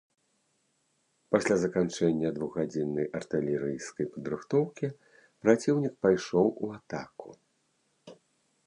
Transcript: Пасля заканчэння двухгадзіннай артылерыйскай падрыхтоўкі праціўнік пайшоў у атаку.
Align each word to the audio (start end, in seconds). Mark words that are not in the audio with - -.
Пасля 1.35 1.57
заканчэння 1.63 2.27
двухгадзіннай 2.37 3.07
артылерыйскай 3.19 4.05
падрыхтоўкі 4.15 4.87
праціўнік 5.45 5.93
пайшоў 6.09 6.47
у 6.63 6.73
атаку. 6.79 7.29